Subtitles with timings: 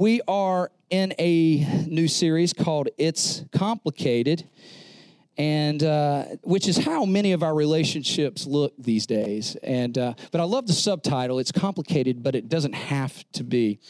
[0.00, 4.44] We are in a new series called It's Complicated,
[5.36, 9.56] and uh, which is how many of our relationships look these days.
[9.60, 11.40] And uh, but I love the subtitle.
[11.40, 13.80] It's complicated, but it doesn't have to be.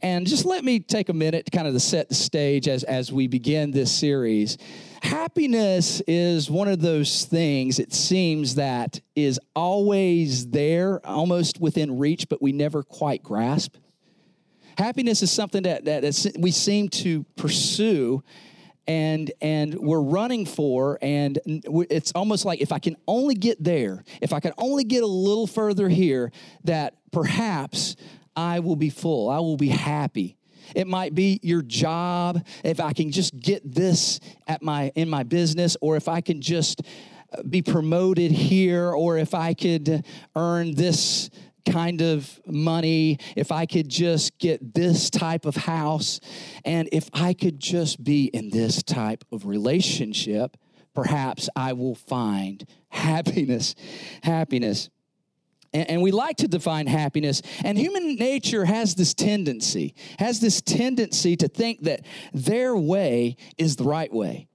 [0.00, 2.84] And just let me take a minute to kind of to set the stage as
[2.84, 4.56] as we begin this series.
[5.02, 12.28] Happiness is one of those things it seems that is always there, almost within reach,
[12.28, 13.74] but we never quite grasp.
[14.76, 18.22] Happiness is something that, that we seem to pursue
[18.86, 24.04] and and we're running for and it's almost like if i can only get there
[24.20, 26.30] if i can only get a little further here
[26.64, 27.96] that perhaps
[28.36, 30.36] i will be full i will be happy.
[30.74, 35.22] It might be your job if i can just get this at my in my
[35.22, 36.82] business or if i can just
[37.32, 40.04] uh, be promoted here or if i could
[40.34, 41.30] earn this
[41.64, 46.20] kind of money, if I could just get this type of house,
[46.64, 50.56] and if I could just be in this type of relationship,
[50.94, 53.74] perhaps I will find happiness.
[54.22, 54.90] Happiness.
[55.72, 61.36] And, we like to define happiness, and human nature has this tendency, has this tendency
[61.36, 64.46] to think that their way is the right way.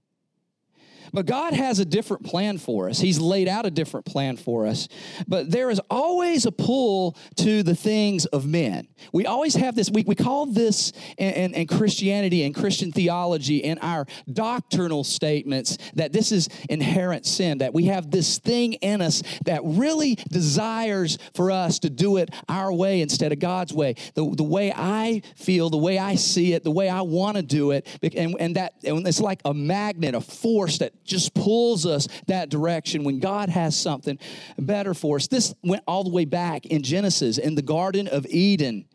[1.14, 3.00] But God has a different plan for us.
[3.00, 4.88] He's laid out a different plan for us.
[5.28, 8.88] But there is always a pull to the things of men.
[9.14, 13.58] We always have this, we, we call this in, in, in Christianity and Christian theology
[13.58, 19.02] in our doctrinal statements that this is inherent sin, that we have this thing in
[19.02, 23.96] us that really desires for us to do it our way instead of God's way.
[24.16, 27.44] The, the way I feel, the way I see it, the way I want to
[27.44, 27.88] do it.
[28.16, 32.50] And, and that and it's like a magnet, a force that just pulls us that
[32.50, 34.18] direction when God has something
[34.58, 35.28] better for us.
[35.28, 38.86] This went all the way back in Genesis in the Garden of Eden.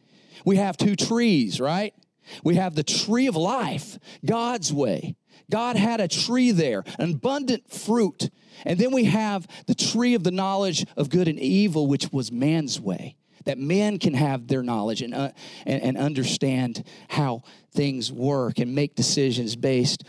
[0.44, 1.94] We have two trees, right?
[2.42, 5.16] We have the tree of life, God's way.
[5.50, 8.30] God had a tree there, an abundant fruit.
[8.64, 12.32] And then we have the tree of the knowledge of good and evil, which was
[12.32, 13.16] man's way.
[13.44, 15.32] That man can have their knowledge and, uh,
[15.66, 20.04] and, and understand how things work and make decisions based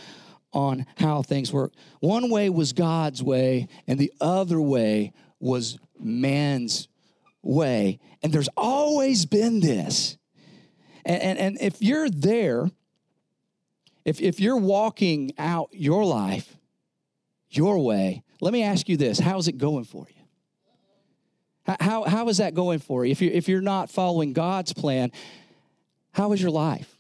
[0.56, 1.74] on how things work.
[2.00, 6.88] One way was God's way, and the other way was man's
[7.44, 8.00] way.
[8.24, 10.18] And there's always been this.
[11.06, 12.72] And, and, and if you're there,
[14.06, 16.56] if, if you're walking out your life
[17.50, 21.76] your way, let me ask you this how's it going for you?
[21.80, 23.12] How, how is that going for you?
[23.12, 23.32] If, you?
[23.32, 25.12] if you're not following God's plan,
[26.12, 26.96] how is your life?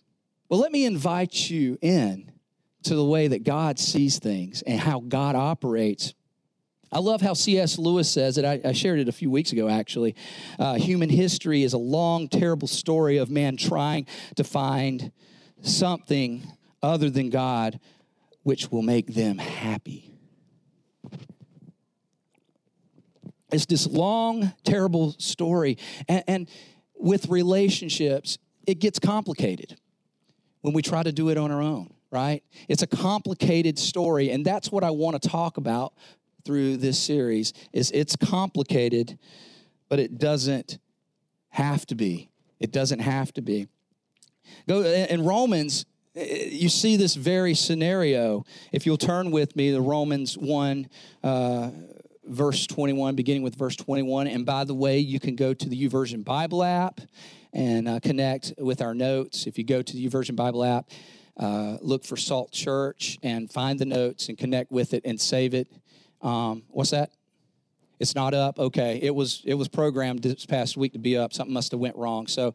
[0.49, 2.31] Well, let me invite you in
[2.85, 6.13] to the way that God sees things and how God operates.
[6.91, 7.77] I love how C.S.
[7.77, 8.45] Lewis says it.
[8.45, 10.15] I, I shared it a few weeks ago, actually.
[10.57, 15.11] Uh, human history is a long, terrible story of man trying to find
[15.61, 16.47] something
[16.81, 17.79] other than God
[18.43, 20.13] which will make them happy.
[23.51, 25.77] It's this long, terrible story.
[26.07, 26.49] And, and
[26.95, 28.37] with relationships,
[28.67, 29.75] it gets complicated
[30.61, 32.41] when we try to do it on our own right?
[32.69, 35.93] It's a complicated story, and that's what I want to talk about
[36.45, 39.19] through this series is it's complicated,
[39.89, 40.77] but it doesn't
[41.49, 42.29] have to be.
[42.57, 43.67] It doesn't have to be.
[44.65, 48.45] Go in Romans, you see this very scenario.
[48.71, 50.87] If you'll turn with me to Romans 1,
[51.21, 51.71] uh,
[52.23, 54.27] verse 21, beginning with verse 21.
[54.27, 57.01] And by the way, you can go to the YouVersion Bible app
[57.51, 59.47] and uh, connect with our notes.
[59.47, 60.89] If you go to the YouVersion Bible app,
[61.37, 65.53] uh, look for Salt Church and find the notes and connect with it and save
[65.53, 65.67] it.
[66.21, 67.11] Um, what's that?
[67.99, 68.59] It's not up.
[68.59, 71.33] Okay, it was it was programmed this past week to be up.
[71.33, 72.27] Something must have went wrong.
[72.27, 72.53] So,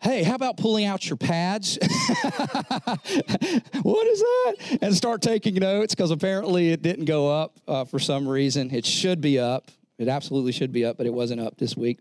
[0.00, 1.78] hey, how about pulling out your pads?
[1.82, 4.78] what is that?
[4.82, 8.70] And start taking notes because apparently it didn't go up uh, for some reason.
[8.70, 9.70] It should be up.
[9.98, 11.98] It absolutely should be up, but it wasn't up this week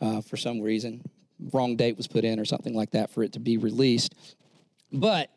[0.00, 1.02] uh, for some reason.
[1.52, 4.14] Wrong date was put in or something like that for it to be released.
[4.92, 5.30] But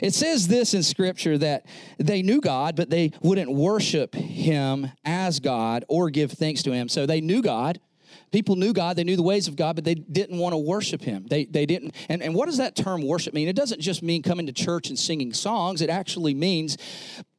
[0.00, 1.66] it says this in scripture that
[1.98, 6.88] they knew God, but they wouldn't worship him as God or give thanks to him.
[6.88, 7.80] So they knew God.
[8.30, 11.02] People knew God, they knew the ways of God, but they didn't want to worship
[11.02, 11.26] him.
[11.28, 11.94] They, they didn't.
[12.08, 13.48] And, and what does that term worship mean?
[13.48, 16.76] It doesn't just mean coming to church and singing songs, it actually means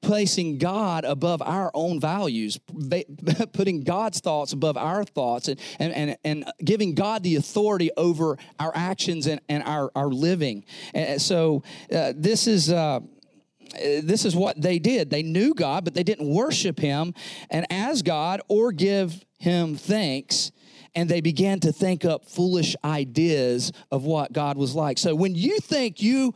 [0.02, 2.60] placing God above our own values,
[3.54, 8.38] putting God's thoughts above our thoughts, and, and, and, and giving God the authority over
[8.60, 10.66] our actions and, and our, our living.
[10.94, 12.72] And so uh, this is.
[12.72, 13.02] Uh,
[13.74, 15.10] this is what they did.
[15.10, 17.14] They knew God, but they didn't worship Him
[17.50, 20.52] and as God or give Him thanks.
[20.96, 24.98] And they began to think up foolish ideas of what God was like.
[24.98, 26.34] So when you think you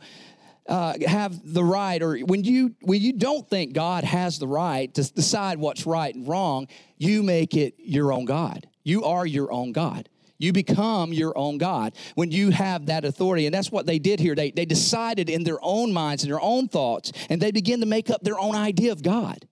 [0.68, 4.92] uh, have the right, or when you when you don't think God has the right
[4.94, 6.66] to decide what's right and wrong,
[6.96, 8.66] you make it your own God.
[8.82, 10.08] You are your own God.
[10.38, 13.46] You become your own God when you have that authority.
[13.46, 14.34] And that's what they did here.
[14.34, 17.86] They, they decided in their own minds and their own thoughts, and they begin to
[17.86, 19.46] make up their own idea of God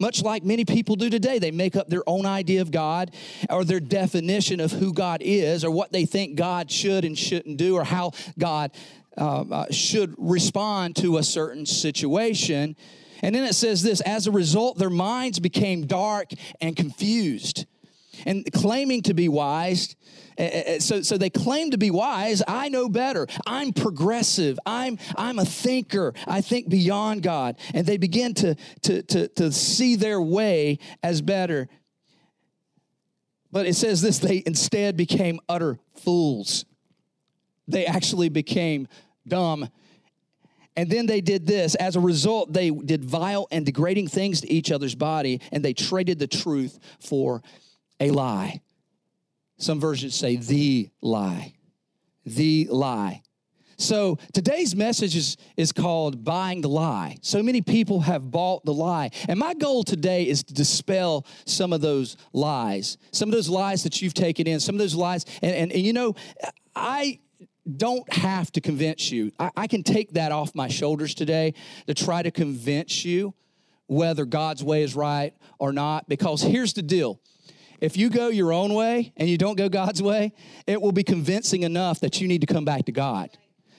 [0.00, 1.38] much like many people do today.
[1.38, 3.12] They make up their own idea of God
[3.50, 7.56] or their definition of who God is or what they think God should and shouldn't
[7.56, 8.72] do or how God
[9.16, 12.76] uh, uh, should respond to a certain situation.
[13.22, 16.30] And then it says this as a result, their minds became dark
[16.60, 17.66] and confused.
[18.26, 19.96] And claiming to be wise,
[20.38, 22.42] uh, uh, so, so they claim to be wise.
[22.46, 23.26] I know better.
[23.46, 24.58] I'm progressive.
[24.64, 26.14] I'm, I'm a thinker.
[26.26, 27.56] I think beyond God.
[27.74, 31.68] And they begin to, to, to, to see their way as better.
[33.50, 36.64] But it says this they instead became utter fools.
[37.66, 38.88] They actually became
[39.26, 39.68] dumb.
[40.76, 41.74] And then they did this.
[41.74, 45.72] As a result, they did vile and degrading things to each other's body, and they
[45.72, 47.42] traded the truth for
[48.00, 48.60] a lie.
[49.58, 51.54] Some versions say the lie.
[52.24, 53.22] The lie.
[53.80, 57.18] So today's message is, is called Buying the Lie.
[57.22, 59.10] So many people have bought the lie.
[59.28, 63.84] And my goal today is to dispel some of those lies, some of those lies
[63.84, 65.24] that you've taken in, some of those lies.
[65.42, 66.16] And, and, and you know,
[66.74, 67.20] I
[67.76, 69.30] don't have to convince you.
[69.38, 71.54] I, I can take that off my shoulders today
[71.86, 73.32] to try to convince you
[73.86, 76.08] whether God's way is right or not.
[76.08, 77.20] Because here's the deal
[77.80, 80.32] if you go your own way and you don't go God's way,
[80.66, 83.30] it will be convincing enough that you need to come back to God.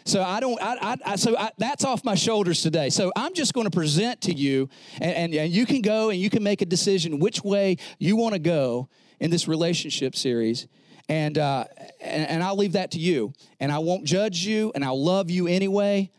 [0.06, 0.60] So I don't.
[0.62, 2.90] I, I, so I, that's off my shoulders today.
[2.90, 4.70] So I'm just going to present to you,
[5.00, 8.16] and, and, and you can go and you can make a decision which way you
[8.16, 10.68] want to go in this relationship series.
[11.10, 11.66] And, uh,
[12.02, 13.34] and and I'll leave that to you.
[13.60, 16.12] And I won't judge you, and I'll love you anyway.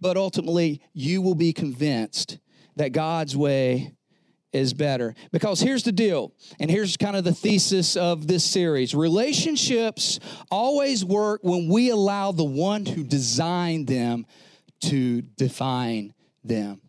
[0.00, 2.38] But ultimately, you will be convinced
[2.76, 3.95] that God's way
[4.56, 5.14] is better.
[5.32, 10.18] Because here's the deal, and here's kind of the thesis of this series relationships
[10.50, 14.26] always work when we allow the one who designed them
[14.80, 16.14] to define
[16.44, 16.80] them.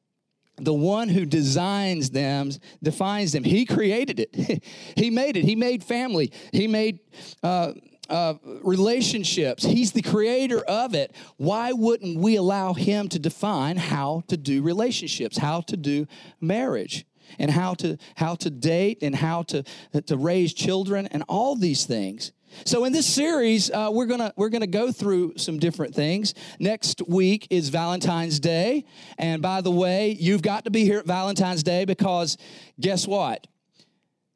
[0.59, 3.43] The one who designs them defines them.
[3.43, 4.63] He created it.
[4.95, 5.45] he made it.
[5.45, 6.31] He made family.
[6.51, 6.99] He made
[7.43, 7.73] uh,
[8.09, 9.63] uh, relationships.
[9.63, 11.13] He's the creator of it.
[11.37, 16.07] Why wouldn't we allow him to define how to do relationships, how to do
[16.41, 17.05] marriage?
[17.39, 19.63] And how to how to date and how to
[20.05, 22.31] to raise children and all these things.
[22.65, 26.33] So in this series uh, we're gonna we're gonna go through some different things.
[26.59, 28.85] Next week is valentine's day.
[29.17, 32.37] And by the way you've got to be here at valentine's day because
[32.79, 33.47] guess what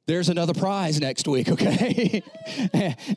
[0.08, 2.24] there's another prize next week, okay?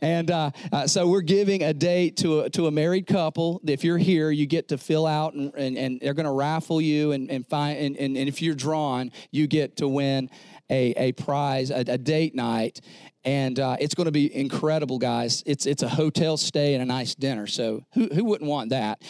[0.02, 3.60] and uh, uh, so we're giving a date to a, to a married couple.
[3.64, 6.81] If you're here, you get to fill out, and, and, and they're going to raffle
[6.81, 10.31] you, and and, find, and, and, and if you're drawn, you get to win
[10.70, 12.81] a, a prize, a, a date night.
[13.25, 15.42] And uh, it's going to be incredible, guys.
[15.46, 17.46] It's, it's a hotel stay and a nice dinner.
[17.46, 19.02] So who, who wouldn't want that?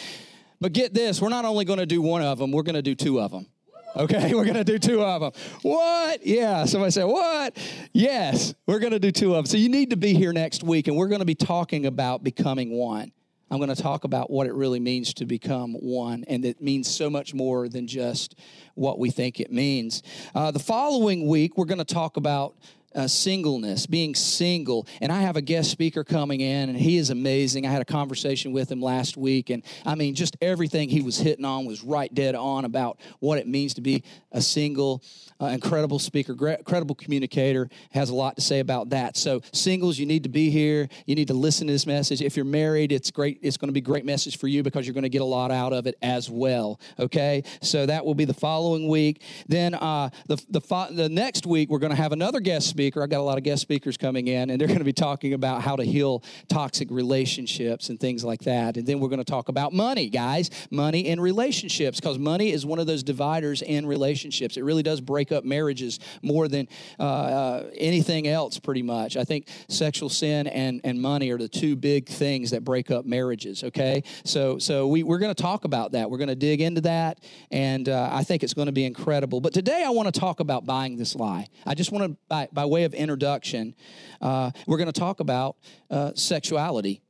[0.61, 2.81] But get this, we're not only going to do one of them, we're going to
[2.81, 3.47] do two of them.
[3.95, 5.31] Okay, we're going to do two of them.
[5.61, 6.25] What?
[6.25, 6.65] Yeah.
[6.65, 7.57] Somebody said, What?
[7.93, 9.45] Yes, we're going to do two of them.
[9.45, 12.23] So you need to be here next week, and we're going to be talking about
[12.23, 13.11] becoming one.
[13.51, 16.89] I'm going to talk about what it really means to become one, and it means
[16.89, 18.35] so much more than just
[18.73, 20.01] what we think it means.
[20.33, 22.55] Uh, the following week, we're going to talk about
[22.95, 24.87] uh, singleness, being single.
[25.01, 27.67] And I have a guest speaker coming in, and he is amazing.
[27.67, 31.17] I had a conversation with him last week, and I mean, just everything he was
[31.17, 35.03] hitting on was right dead on about what it means to be a single,
[35.41, 39.17] uh, incredible speaker, incredible communicator, has a lot to say about that.
[39.17, 40.87] So, singles, you need to be here.
[41.05, 42.21] You need to listen to this message.
[42.21, 43.39] If you're married, it's great.
[43.41, 45.25] It's going to be a great message for you because you're going to get a
[45.25, 46.79] lot out of it as well.
[46.97, 49.21] Okay, so that will be the following week.
[49.47, 52.84] Then uh, the the, fo- the next week we're going to have another guest speaker
[52.85, 53.01] speaker.
[53.01, 55.33] I've got a lot of guest speakers coming in, and they're going to be talking
[55.33, 58.77] about how to heal toxic relationships and things like that.
[58.77, 62.63] And then we're going to talk about money, guys, money in relationships, because money is
[62.63, 64.55] one of those dividers in relationships.
[64.55, 66.67] It really does break up marriages more than
[66.99, 69.17] uh, uh, anything else, pretty much.
[69.17, 73.05] I think sexual sin and, and money are the two big things that break up
[73.05, 74.03] marriages, okay?
[74.25, 76.11] So, so we, we're going to talk about that.
[76.11, 79.41] We're going to dig into that, and uh, I think it's going to be incredible.
[79.41, 81.47] But today I want to talk about buying this lie.
[81.65, 83.75] I just want to, by, by way of introduction,
[84.21, 85.55] uh, we're going to talk about
[85.89, 87.01] uh, sexuality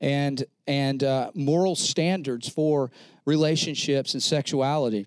[0.00, 2.90] and and uh, moral standards for
[3.24, 5.06] relationships and sexuality,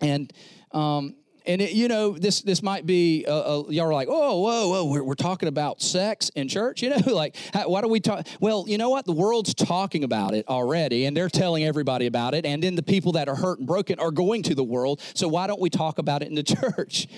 [0.00, 0.32] and
[0.72, 1.14] um,
[1.50, 4.68] and it, you know this this might be uh, uh, y'all are like oh whoa
[4.68, 8.00] whoa we're, we're talking about sex in church you know like how, why do we
[8.00, 12.06] talk well you know what the world's talking about it already and they're telling everybody
[12.06, 14.64] about it and then the people that are hurt and broken are going to the
[14.64, 17.08] world so why don't we talk about it in the church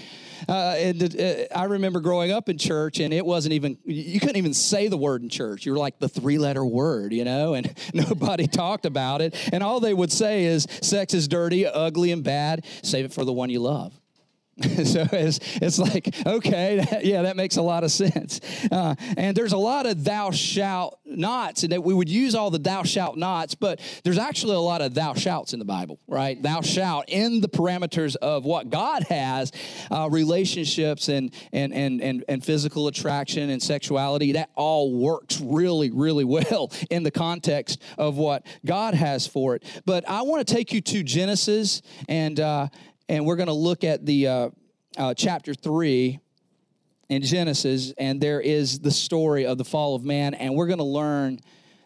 [0.49, 4.39] uh, and uh, I remember growing up in church, and it wasn't even, you couldn't
[4.39, 5.65] even say the word in church.
[5.65, 9.37] You were like the three letter word, you know, and nobody talked about it.
[9.53, 12.65] And all they would say is sex is dirty, ugly, and bad.
[12.83, 14.02] Save it for the one you love.
[14.85, 18.41] so it's, it's like, okay, that, yeah, that makes a lot of sense.
[18.71, 22.51] Uh, and there's a lot of thou shalt nots, and that we would use all
[22.51, 25.99] the thou shalt nots, but there's actually a lot of thou shouts in the Bible,
[26.07, 26.41] right?
[26.41, 29.53] Thou shalt in the parameters of what God has,
[29.91, 35.91] uh, relationships and, and, and, and, and physical attraction and sexuality, that all works really,
[35.91, 39.65] really well in the context of what God has for it.
[39.85, 42.69] But I want to take you to Genesis and, uh,
[43.09, 44.51] and we're going to look at the uh,
[44.97, 46.19] uh, chapter 3
[47.09, 50.79] in Genesis, and there is the story of the fall of man, and we're going
[50.79, 51.41] to learn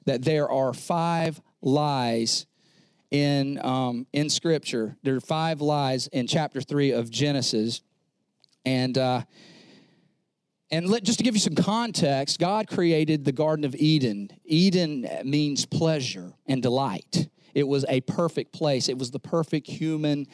[0.05, 2.47] that there are five lies
[3.11, 4.97] in um, in Scripture.
[5.03, 7.83] There are five lies in chapter three of Genesis,
[8.65, 9.23] and uh,
[10.71, 14.31] and let, just to give you some context, God created the Garden of Eden.
[14.45, 17.29] Eden means pleasure and delight.
[17.57, 18.91] It was a perfect place.
[18.91, 20.27] It was the perfect human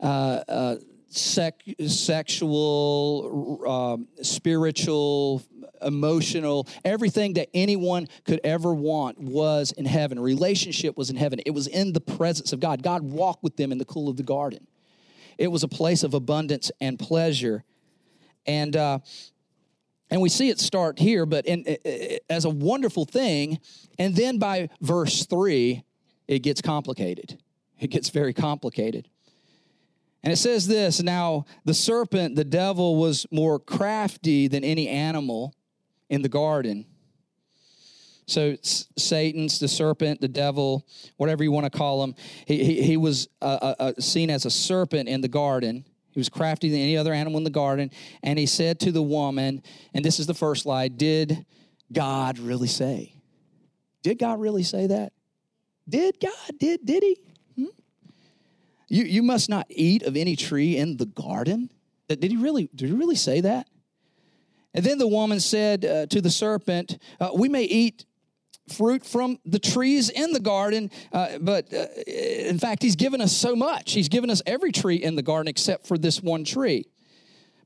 [0.00, 0.76] uh, uh,
[1.08, 5.42] sec- sexual, uh, spiritual,
[5.82, 10.18] emotional, everything that anyone could ever want was in heaven.
[10.18, 11.40] Relationship was in heaven.
[11.44, 12.82] It was in the presence of God.
[12.82, 14.66] God walked with them in the cool of the garden.
[15.36, 17.64] It was a place of abundance and pleasure.
[18.46, 19.00] And, uh,
[20.10, 21.66] and we see it start here, but in,
[22.30, 23.58] as a wonderful thing.
[23.98, 25.84] And then by verse three,
[26.28, 27.38] it gets complicated.
[27.78, 29.08] It gets very complicated.
[30.22, 35.54] And it says this Now, the serpent, the devil, was more crafty than any animal
[36.08, 36.86] in the garden.
[38.26, 40.86] So, Satan's the serpent, the devil,
[41.16, 42.14] whatever you want to call him,
[42.46, 45.84] he, he, he was uh, uh, uh, seen as a serpent in the garden.
[46.12, 47.90] He was crafty than any other animal in the garden.
[48.22, 49.62] And he said to the woman,
[49.92, 51.44] and this is the first lie Did
[51.92, 53.14] God really say?
[54.02, 55.12] Did God really say that?
[55.88, 56.58] Did God?
[56.58, 57.18] Did, did he?
[58.92, 61.70] You, you must not eat of any tree in the garden.
[62.08, 63.66] Did he really, did he really say that?
[64.74, 68.04] And then the woman said uh, to the serpent, uh, We may eat
[68.68, 73.34] fruit from the trees in the garden, uh, but uh, in fact, he's given us
[73.34, 73.92] so much.
[73.92, 76.84] He's given us every tree in the garden except for this one tree.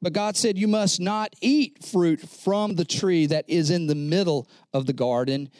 [0.00, 3.96] But God said, You must not eat fruit from the tree that is in the
[3.96, 5.50] middle of the garden,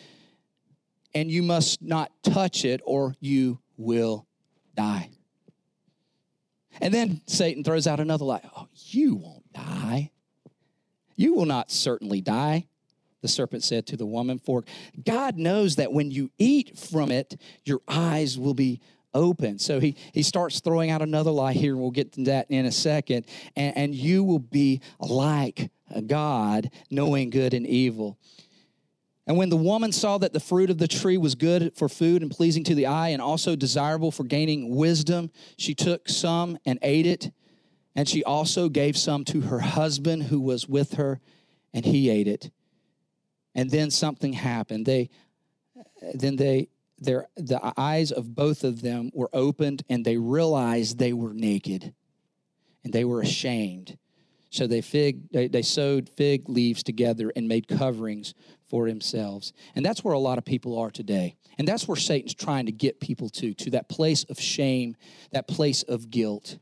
[1.17, 4.27] and you must not touch it, or you will
[4.75, 5.09] die.
[6.79, 8.43] And then Satan throws out another lie.
[8.55, 10.11] Oh, you won't die.
[11.17, 12.67] You will not certainly die,
[13.23, 14.63] the serpent said to the woman, for
[15.07, 18.83] God knows that when you eat from it, your eyes will be
[19.15, 19.59] open.
[19.59, 22.67] So he, he starts throwing out another lie here, and we'll get to that in
[22.67, 23.25] a second.
[23.57, 25.71] And, and you will be like
[26.07, 28.19] God, knowing good and evil.
[29.27, 32.23] And when the woman saw that the fruit of the tree was good for food
[32.23, 36.79] and pleasing to the eye and also desirable for gaining wisdom, she took some and
[36.83, 37.33] ate it.
[37.97, 41.19] And she also gave some to her husband who was with her,
[41.73, 42.51] and he ate it.
[43.55, 44.87] And then something happened.
[44.87, 45.09] They
[46.15, 46.69] then they
[46.99, 51.95] their the eyes of both of them were opened and they realized they were naked
[52.85, 53.99] and they were ashamed.
[54.51, 58.35] So they fig they, they sewed fig leaves together and made coverings
[58.69, 59.53] for themselves.
[59.75, 61.37] And that's where a lot of people are today.
[61.59, 64.97] And that's where Satan's trying to get people to, to that place of shame,
[65.33, 66.59] that place of guilt.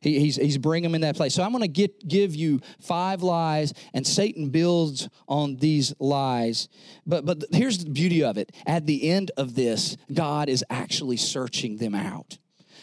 [0.00, 1.34] He, he's, he's bringing them in that place.
[1.34, 6.68] So I'm going to get give you five lies, and Satan builds on these lies.
[7.06, 8.52] But, but here's the beauty of it.
[8.66, 12.38] At the end of this, God is actually searching them out.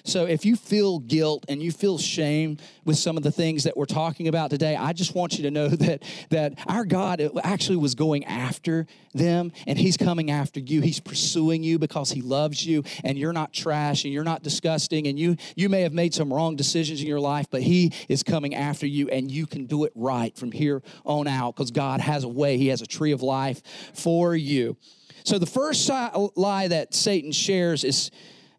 [0.08, 3.76] So if you feel guilt and you feel shame with some of the things that
[3.76, 7.30] we're talking about today, I just want you to know that that our God uh,
[7.44, 10.80] actually was going after them and he's coming after you.
[10.80, 15.08] He's pursuing you because he loves you and you're not trash and you're not disgusting
[15.08, 18.24] and you you may have made some wrong decisions in your life, but he is
[18.24, 22.00] coming after you and you can do it right from here on out because God
[22.00, 22.58] has a way.
[22.58, 23.62] He has a tree of life
[23.94, 24.78] for you.
[25.26, 28.10] So the first lie that Satan shares is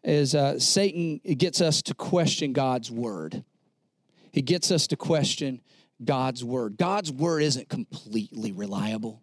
[0.04, 3.44] is uh, Satan gets us to question God's word.
[4.32, 5.60] He gets us to question
[6.04, 6.76] God's word.
[6.76, 9.22] God's word isn't completely reliable.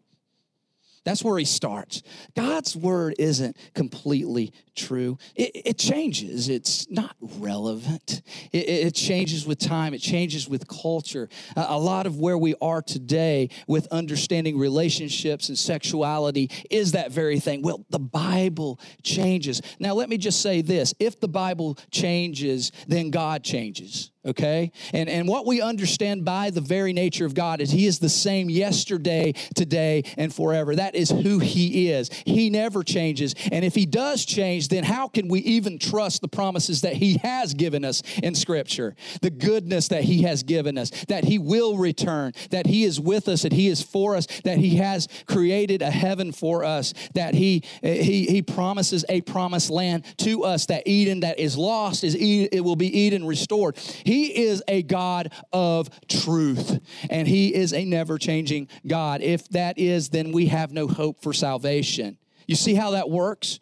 [1.06, 2.02] That's where he starts.
[2.36, 5.20] God's word isn't completely true.
[5.36, 6.50] It, it changes.
[6.50, 8.24] It's not relevant.
[8.52, 9.94] It, it, changes with time.
[9.94, 11.30] It changes with culture.
[11.56, 17.12] Uh, a lot of where we are today with understanding relationships and sexuality is that
[17.12, 17.62] very thing.
[17.62, 19.62] Well, the Bible changes.
[19.80, 24.72] Now, let me just say this: if the Bible changes, then God changes okay?
[24.94, 28.10] And, and what we understand by the very nature of God is He is the
[28.10, 30.76] same yesterday, today, and forever.
[30.76, 32.10] That is who He is.
[32.26, 33.36] He never changes.
[33.52, 37.18] And if He does change, then how can we even trust the promises that He
[37.24, 38.96] has given us in Scripture?
[39.22, 43.28] The goodness that He has given us, that He will return, that He is with
[43.28, 47.34] us, that He is for us, that He has created a heaven for us, that
[47.34, 52.16] He, he, he promises a promised land to us, that Eden that is lost, is
[52.16, 53.78] it will be Eden restored.
[53.78, 56.80] He he is a God of truth,
[57.10, 59.22] and He is a never changing God.
[59.22, 62.18] If that is, then we have no hope for salvation.
[62.48, 63.60] You see how that works?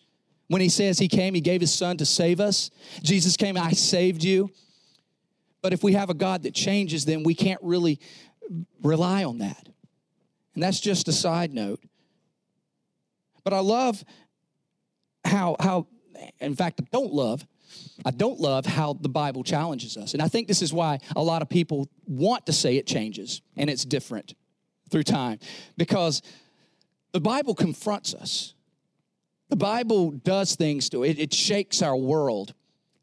[0.49, 2.69] When He says He came, He gave His Son to save us.
[3.01, 4.51] Jesus came, I saved you.
[5.63, 7.99] But if we have a God that changes, then we can't really
[8.83, 9.67] rely on that.
[10.53, 11.79] And that's just a side note.
[13.43, 14.03] But I love
[15.25, 15.87] how, how
[16.39, 17.43] in fact, I don't love
[18.05, 20.13] I don't love how the Bible challenges us.
[20.13, 23.41] And I think this is why a lot of people want to say it changes
[23.55, 24.35] and it's different
[24.89, 25.39] through time
[25.77, 26.21] because
[27.13, 28.53] the Bible confronts us.
[29.49, 32.53] The Bible does things to it, it shakes our world.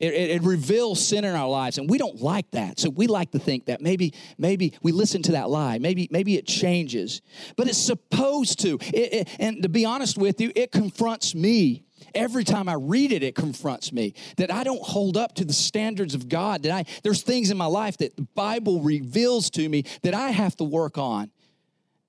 [0.00, 2.80] It, it, it, reveals sin in our lives, and we don't like that.
[2.80, 5.78] So we like to think that maybe, maybe we listen to that lie.
[5.78, 7.21] Maybe, maybe it changes,
[7.54, 8.78] but it's supposed to.
[8.95, 13.23] It, and to be honest with you, it confronts me Every time I read it,
[13.23, 16.62] it confronts me that I don't hold up to the standards of God.
[16.62, 20.31] That I there's things in my life that the Bible reveals to me that I
[20.31, 21.31] have to work on.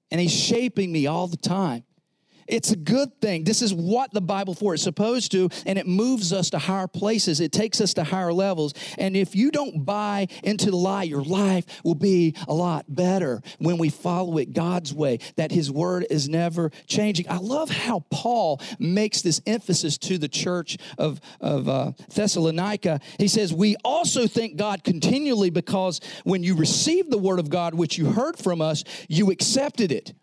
[0.10, 1.84] And He's shaping me all the time.
[2.48, 3.44] It's a good thing.
[3.44, 6.88] This is what the Bible for it's supposed to, and it moves us to higher
[6.88, 7.40] places.
[7.40, 8.74] It takes us to higher levels.
[8.98, 13.42] And if you don't buy into the lie, your life will be a lot better
[13.60, 17.28] when we follow it God's way, that His word is never changing.
[17.30, 23.00] I love how Paul makes this emphasis to the church of, of uh, Thessalonica.
[23.18, 27.74] He says, We also thank God continually because when you received the word of God,
[27.74, 30.14] which you heard from us, you accepted it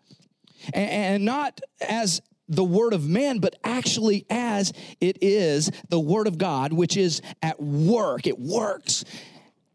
[0.73, 6.37] and not as the word of man, but actually as it is the word of
[6.37, 8.25] God, which is at work.
[8.25, 9.05] It works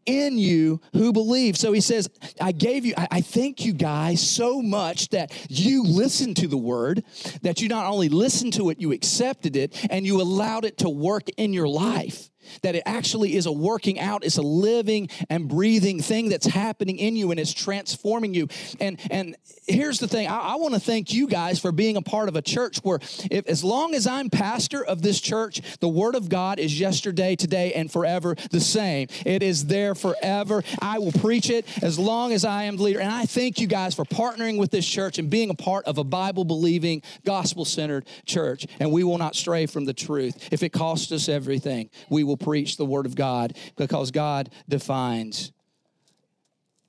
[0.05, 1.57] in you who believe.
[1.57, 6.37] So he says, I gave you, I, thank you guys so much that you listened
[6.37, 7.03] to the word,
[7.41, 10.89] that you not only listened to it, you accepted it, and you allowed it to
[10.89, 12.29] work in your life
[12.61, 16.97] that it actually is a working out it's a living and breathing thing that's happening
[16.97, 18.47] in you and it's transforming you.
[18.79, 19.35] And and
[19.67, 22.35] here's the thing i, I want to thank you guys for being a part of
[22.35, 22.99] a church where
[23.31, 27.35] if as long as i'm pastor of this church the word of god is yesterday
[27.35, 29.07] today and forever the same.
[29.25, 30.63] It is there forever.
[30.81, 32.99] I will preach it as long as i am the leader.
[32.99, 35.97] And i thank you guys for partnering with this church and being a part of
[35.97, 38.65] a bible believing gospel centered church.
[38.79, 40.49] And we will not stray from the truth.
[40.51, 44.49] If it costs us everything we will will preach the Word of God because God
[44.67, 45.51] defines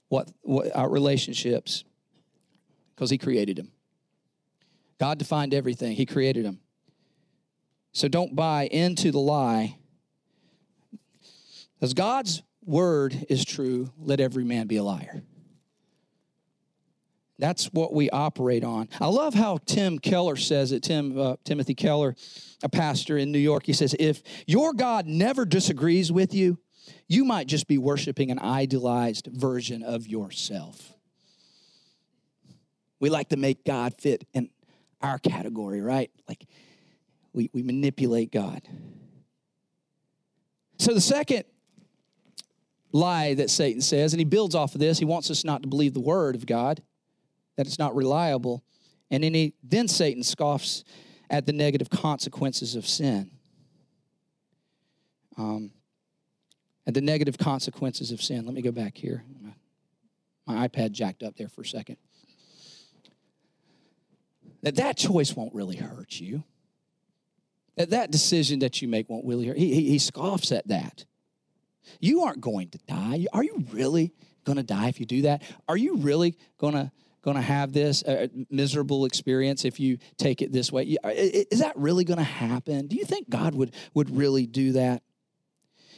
[0.08, 1.84] what, what our relationships
[2.94, 3.70] because He created them.
[4.98, 6.60] God defined everything, He created them.
[7.92, 9.78] So don't buy into the lie.
[11.80, 15.22] As God's word is true, let every man be a liar.
[17.38, 18.88] That's what we operate on.
[19.00, 20.82] I love how Tim Keller says it.
[20.82, 22.16] Tim uh, Timothy Keller,
[22.62, 26.58] a pastor in New York, he says, "If your God never disagrees with you,
[27.08, 30.94] you might just be worshiping an idealized version of yourself."
[33.00, 34.48] We like to make God fit in
[35.02, 36.10] our category, right?
[36.26, 36.46] Like
[37.34, 38.62] we, we manipulate God.
[40.78, 41.44] So the second
[42.92, 45.68] lie that Satan says, and he builds off of this, he wants us not to
[45.68, 46.82] believe the word of God
[47.56, 48.62] that it's not reliable.
[49.10, 50.84] And then, he, then Satan scoffs
[51.30, 53.30] at the negative consequences of sin.
[55.36, 55.72] Um,
[56.86, 58.46] and the negative consequences of sin.
[58.46, 59.24] Let me go back here.
[59.42, 59.54] My,
[60.46, 61.96] my iPad jacked up there for a second.
[64.62, 66.44] That that choice won't really hurt you.
[67.76, 69.58] That that decision that you make won't really hurt.
[69.58, 71.04] He, he, he scoffs at that.
[72.00, 73.26] You aren't going to die.
[73.32, 74.12] Are you really
[74.44, 75.42] going to die if you do that?
[75.68, 76.90] Are you really going to
[77.26, 80.96] going to have this uh, miserable experience if you take it this way?
[81.04, 82.86] Is that really going to happen?
[82.86, 85.02] Do you think God would, would really do that?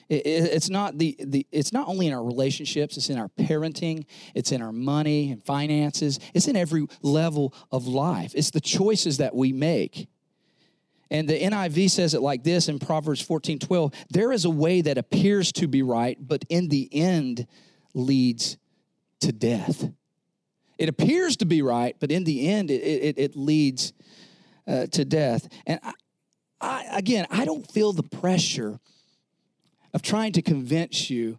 [0.09, 3.29] It, it, it's not the, the it's not only in our relationships, it's in our
[3.29, 8.33] parenting, it's in our money and finances, it's in every level of life.
[8.35, 10.09] It's the choices that we make.
[11.11, 14.81] And the NIV says it like this in Proverbs 14 12 there is a way
[14.81, 17.47] that appears to be right, but in the end
[17.93, 18.57] leads
[19.21, 19.91] to death.
[20.79, 23.93] It appears to be right, but in the end, it, it, it leads
[24.67, 25.49] uh, to death.
[25.67, 25.93] And I,
[26.61, 28.79] I, again, I don't feel the pressure
[29.93, 31.39] of trying to convince you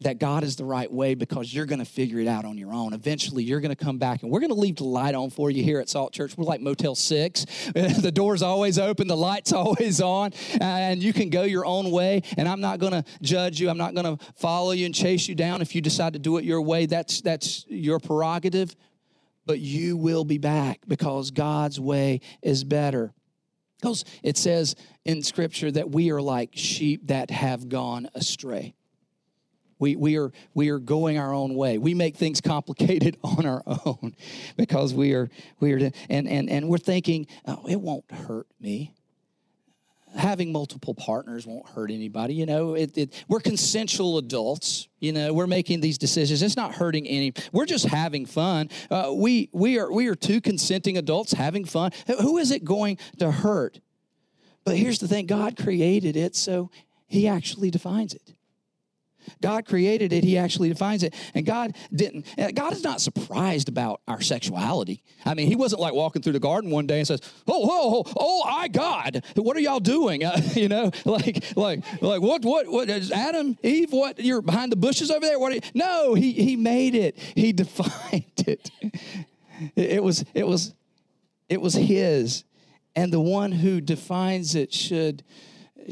[0.00, 2.72] that God is the right way because you're going to figure it out on your
[2.72, 2.92] own.
[2.92, 5.50] Eventually, you're going to come back and we're going to leave the light on for
[5.50, 6.36] you here at Salt Church.
[6.36, 7.44] We're like Motel 6.
[7.74, 12.22] the door's always open, the light's always on, and you can go your own way.
[12.36, 13.68] And I'm not going to judge you.
[13.68, 16.36] I'm not going to follow you and chase you down if you decide to do
[16.36, 16.86] it your way.
[16.86, 18.76] That's, that's your prerogative.
[19.46, 23.14] But you will be back because God's way is better.
[23.80, 28.74] Because it says in Scripture that we are like sheep that have gone astray.
[29.78, 31.78] We, we, are, we are going our own way.
[31.78, 34.14] We make things complicated on our own
[34.56, 38.94] because we are, we are and, and, and we're thinking, oh, it won't hurt me.
[40.16, 42.32] Having multiple partners won't hurt anybody.
[42.34, 44.88] You know, it, it, we're consensual adults.
[45.00, 46.42] You know, we're making these decisions.
[46.42, 47.34] It's not hurting any.
[47.52, 48.70] We're just having fun.
[48.90, 51.92] Uh, we, we, are, we are two consenting adults having fun.
[52.06, 53.80] Who is it going to hurt?
[54.64, 56.70] But here's the thing God created it, so
[57.06, 58.34] He actually defines it.
[59.40, 61.14] God created it, He actually defines it.
[61.34, 65.02] And God didn't, God is not surprised about our sexuality.
[65.24, 68.02] I mean, He wasn't like walking through the garden one day and says, Oh, oh,
[68.06, 70.22] oh, oh I God, what are y'all doing?
[70.28, 74.70] Uh, you know, like, like, like, what, what, what is Adam, Eve, what, you're behind
[74.70, 75.38] the bushes over there?
[75.38, 75.54] What?
[75.54, 78.70] You, no, he, he made it, He defined it.
[79.74, 80.74] It was, it was,
[81.48, 82.44] it was His.
[82.94, 85.22] And the one who defines it should,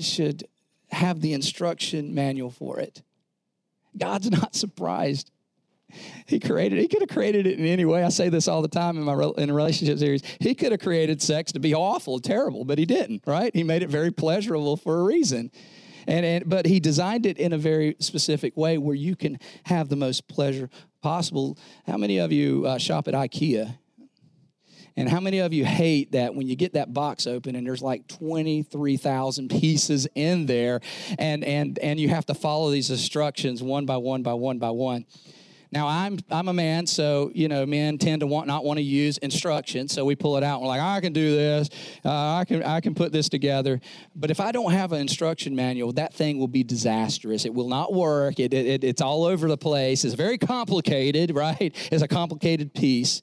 [0.01, 0.46] should
[0.90, 3.03] have the instruction manual for it.
[3.97, 5.31] God's not surprised.
[6.27, 6.79] He created.
[6.79, 8.03] He could have created it in any way.
[8.03, 10.23] I say this all the time in my in relationship series.
[10.41, 13.23] He could have created sex to be awful, terrible, but he didn't.
[13.27, 13.55] Right?
[13.55, 15.51] He made it very pleasurable for a reason.
[16.09, 19.89] And, and but he designed it in a very specific way where you can have
[19.89, 20.71] the most pleasure
[21.03, 21.57] possible.
[21.87, 23.79] How many of you uh, shop at IKEA?
[24.97, 27.83] And how many of you hate that when you get that box open and there's
[27.83, 30.81] like 23,000 pieces in there
[31.19, 34.71] and, and, and you have to follow these instructions one by one by one by
[34.71, 35.05] one?
[35.73, 38.83] Now I'm I'm a man, so you know men tend to want not want to
[38.83, 40.55] use instructions, so we pull it out.
[40.55, 41.69] And we're like, I can do this,
[42.05, 43.81] uh, I can I can put this together.
[44.15, 47.45] But if I don't have an instruction manual, that thing will be disastrous.
[47.45, 48.39] It will not work.
[48.39, 50.05] It, it, it's all over the place.
[50.05, 51.75] It's very complicated, right?
[51.91, 53.23] It's a complicated piece.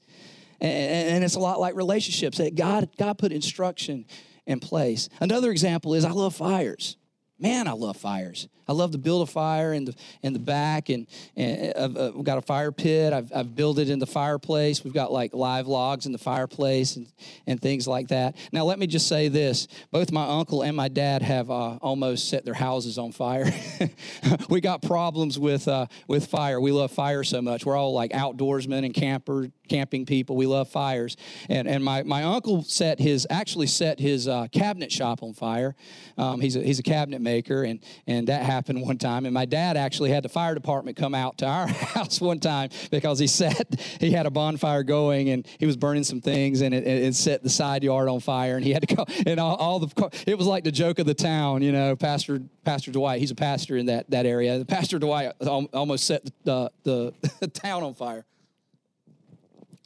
[0.63, 2.39] And, it's a lot like relationships.
[2.55, 4.05] God, God put instruction
[4.45, 5.09] in place.
[5.19, 6.95] Another example is I love fires.
[7.37, 8.47] Man, I love fires.
[8.73, 11.05] I love to build a fire in the in the back, and,
[11.35, 13.13] and I've, uh, got a fire pit.
[13.13, 14.83] I've, I've built it in the fireplace.
[14.83, 17.05] We've got like live logs in the fireplace and,
[17.45, 18.35] and things like that.
[18.51, 22.29] Now, let me just say this: both my uncle and my dad have uh, almost
[22.29, 23.45] set their houses on fire.
[24.49, 26.59] we got problems with uh, with fire.
[26.59, 27.67] We love fire so much.
[27.67, 30.35] We're all like outdoorsmen and camper camping people.
[30.35, 31.15] We love fires.
[31.47, 35.75] And and my my uncle set his actually set his uh, cabinet shop on fire.
[36.17, 39.25] Um, he's a, he's a cabinet maker, and and that happened one time.
[39.25, 42.69] And my dad actually had the fire department come out to our house one time
[42.91, 46.73] because he set, he had a bonfire going and he was burning some things and
[46.73, 48.55] it, it set the side yard on fire.
[48.55, 51.05] And he had to go, and all, all the, it was like the joke of
[51.05, 54.63] the town, you know, Pastor, Pastor Dwight, he's a pastor in that, that area.
[54.65, 58.25] Pastor Dwight almost set the, the, the town on fire.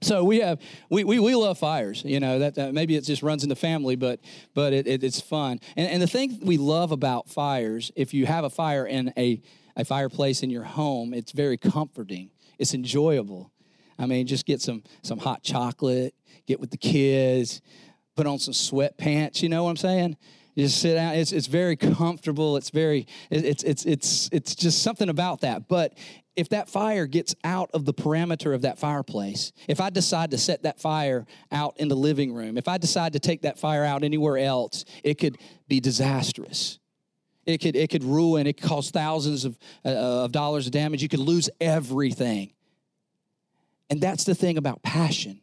[0.01, 3.41] So we have we, we, we love fires, you know that, maybe it just runs
[3.41, 4.19] in the family, but
[4.53, 5.60] but it, it, it's fun.
[5.75, 9.41] And, and the thing we love about fires, if you have a fire in a
[9.75, 12.29] a fireplace in your home, it's very comforting.
[12.60, 13.51] It's enjoyable.
[13.97, 16.13] I mean, just get some some hot chocolate,
[16.45, 17.62] get with the kids,
[18.15, 19.41] put on some sweatpants.
[19.41, 20.17] You know what I'm saying?
[20.55, 21.15] You just sit down.
[21.15, 22.57] It's it's very comfortable.
[22.57, 25.67] It's very it's it's it's it's just something about that.
[25.67, 25.93] But
[26.38, 30.38] if that fire gets out of the parameter of that fireplace, if I decide to
[30.38, 33.84] set that fire out in the living room, if I decide to take that fire
[33.84, 36.78] out anywhere else, it could be disastrous.
[37.47, 41.02] It could, it could ruin, it could cause thousands of, uh, of dollars of damage.
[41.02, 42.54] You could lose everything.
[43.89, 45.41] And that's the thing about passion.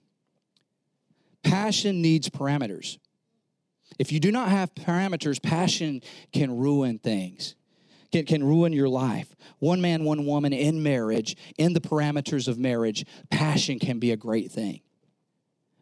[1.43, 2.99] Passion needs parameters.
[3.99, 6.03] If you do not have parameters, passion
[6.33, 7.57] can ruin things
[8.15, 9.35] can, can ruin your life.
[9.59, 14.17] One man, one woman in marriage, in the parameters of marriage, passion can be a
[14.17, 14.81] great thing.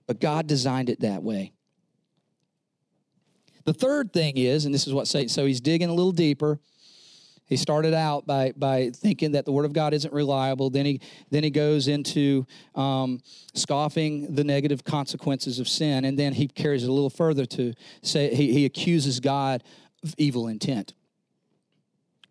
[0.06, 1.52] But God designed it that way.
[3.64, 6.58] The third thing is, and this is what Satan, so he's digging a little deeper.
[7.44, 10.70] He started out by, by thinking that the Word of God isn't reliable.
[10.70, 13.20] Then he, then he goes into um,
[13.52, 16.06] scoffing the negative consequences of sin.
[16.06, 19.62] And then he carries it a little further to say he, he accuses God
[20.02, 20.94] of evil intent.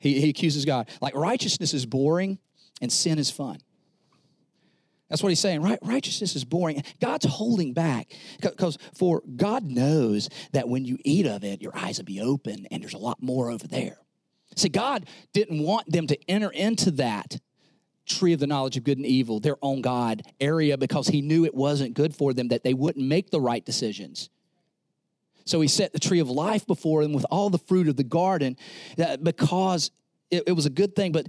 [0.01, 0.89] He, he accuses God.
[0.99, 2.39] Like righteousness is boring
[2.81, 3.59] and sin is fun.
[5.09, 5.61] That's what he's saying.
[5.61, 5.79] Right?
[5.81, 6.83] Righteousness is boring.
[6.99, 8.11] God's holding back
[8.41, 12.65] because for God knows that when you eat of it, your eyes will be open
[12.71, 13.97] and there's a lot more over there.
[14.55, 17.39] See, God didn't want them to enter into that
[18.05, 21.45] tree of the knowledge of good and evil, their own God area, because he knew
[21.45, 24.29] it wasn't good for them, that they wouldn't make the right decisions.
[25.45, 28.03] So he set the tree of life before them with all the fruit of the
[28.03, 28.57] garden
[29.21, 29.91] because
[30.29, 31.11] it, it was a good thing.
[31.11, 31.27] But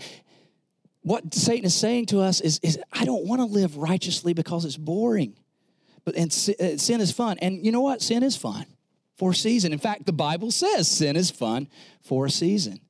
[1.03, 4.65] what Satan is saying to us is, is I don't want to live righteously because
[4.65, 5.37] it's boring.
[6.05, 7.39] But and uh, sin is fun.
[7.41, 8.03] And you know what?
[8.03, 8.67] Sin is fun
[9.17, 9.73] for a season.
[9.73, 11.69] In fact, the Bible says sin is fun
[12.01, 12.81] for a season.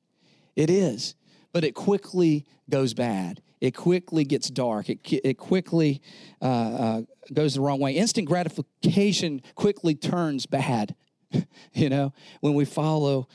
[0.55, 1.15] It is.
[1.51, 3.41] But it quickly goes bad.
[3.61, 4.89] It quickly gets dark.
[4.89, 6.01] It, it quickly
[6.41, 7.93] uh, uh, goes the wrong way.
[7.93, 10.95] Instant gratification quickly turns bad,
[11.73, 13.27] you know, when we follow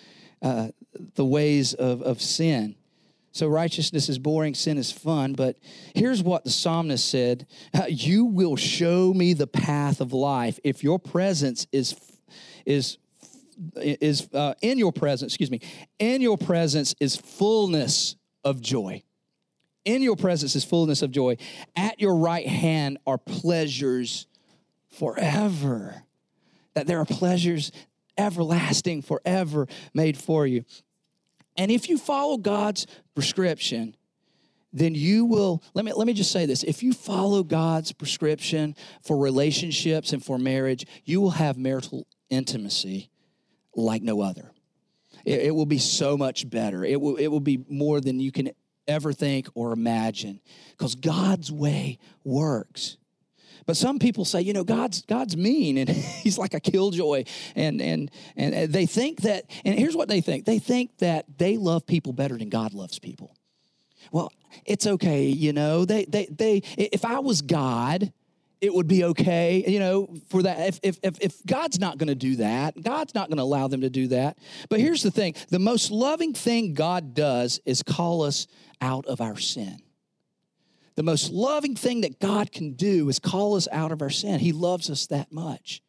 [0.43, 0.69] uh,
[1.15, 2.75] the ways of, of sin.
[3.33, 5.35] So righteousness is boring, sin is fun.
[5.35, 5.59] But
[5.95, 7.47] here's what the psalmist said
[7.89, 11.95] You will show me the path of life if your presence is,
[12.67, 12.99] is
[13.77, 15.61] is uh, in your presence, excuse me,
[15.99, 19.03] in your presence is fullness of joy.
[19.85, 21.37] In your presence is fullness of joy.
[21.75, 24.27] At your right hand are pleasures
[24.91, 26.03] forever.
[26.75, 27.73] That there are pleasures
[28.18, 30.64] everlasting forever made for you.
[31.57, 33.96] And if you follow God's prescription,
[34.72, 38.76] then you will let me let me just say this if you follow God's prescription
[39.02, 43.11] for relationships and for marriage you will have marital intimacy
[43.74, 44.50] like no other.
[45.24, 46.85] It, it will be so much better.
[46.85, 48.50] It will, it will be more than you can
[48.87, 52.96] ever think or imagine because God's way works.
[53.68, 55.90] But some people say, you know, God's God's mean and
[56.24, 57.24] he's like a killjoy.
[57.54, 60.46] And and and they think that, and here's what they think.
[60.46, 63.37] They think that they love people better than God loves people.
[64.11, 64.33] Well,
[64.64, 65.85] it's okay, you know.
[65.85, 68.11] They they they if I was God,
[68.62, 70.61] it would be okay, you know, for that.
[70.61, 73.68] If, if, if, if God's not going to do that, God's not going to allow
[73.68, 74.38] them to do that.
[74.70, 78.46] But here's the thing the most loving thing God does is call us
[78.81, 79.83] out of our sin.
[80.99, 84.41] The most loving thing that God can do is call us out of our sin.
[84.41, 85.81] He loves us that much.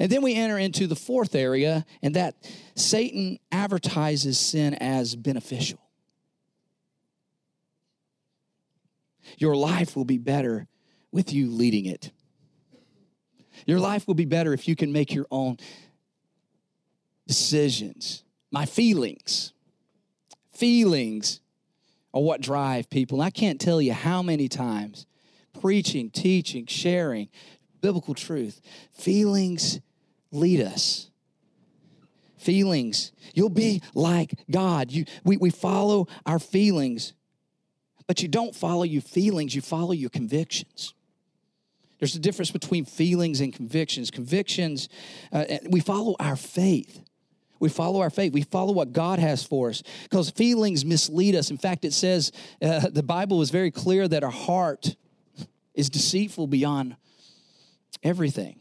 [0.00, 2.34] And then we enter into the fourth area, and that
[2.74, 5.78] Satan advertises sin as beneficial.
[9.36, 10.66] Your life will be better
[11.12, 12.10] with you leading it.
[13.64, 15.58] Your life will be better if you can make your own
[17.28, 18.24] decisions.
[18.50, 19.52] My feelings,
[20.52, 21.38] feelings
[22.14, 23.20] are what drive people.
[23.20, 25.06] And I can't tell you how many times
[25.60, 27.28] preaching, teaching, sharing
[27.80, 28.60] biblical truth,
[28.92, 29.80] feelings
[30.30, 31.10] lead us.
[32.36, 33.12] Feelings.
[33.34, 34.92] You'll be like God.
[34.92, 37.14] You, we, we follow our feelings
[38.08, 40.94] but you don't follow your feelings, you follow your convictions.
[42.00, 44.10] There's a difference between feelings and convictions.
[44.10, 44.88] Convictions,
[45.30, 47.04] uh, we follow our faith.
[47.60, 48.32] We follow our faith.
[48.32, 51.50] We follow what God has for us because feelings mislead us.
[51.50, 54.96] In fact, it says uh, the Bible is very clear that our heart
[55.74, 56.96] is deceitful beyond
[58.02, 58.60] everything.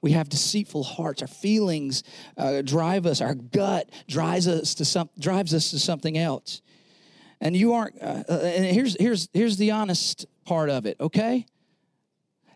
[0.00, 1.22] We have deceitful hearts.
[1.22, 2.04] Our feelings
[2.36, 3.20] uh, drive us.
[3.20, 6.62] Our gut drives us to some, drives us to something else
[7.40, 11.46] and you aren't uh, uh, and here's here's here's the honest part of it okay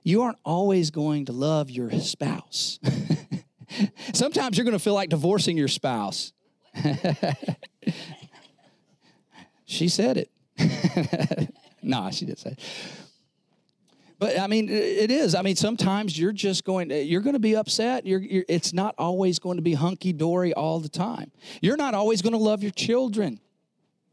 [0.02, 2.78] you aren't always going to love your spouse
[4.12, 6.32] sometimes you're going to feel like divorcing your spouse
[9.64, 10.30] she said it
[11.82, 12.60] nah she didn't say it.
[14.18, 15.34] but I mean, it is.
[15.34, 16.90] I mean, sometimes you're just going.
[16.90, 18.06] You're going to be upset.
[18.06, 21.32] You're, you're, it's not always going to be hunky dory all the time.
[21.60, 23.40] You're not always going to love your children.